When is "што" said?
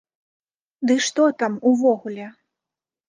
1.07-1.27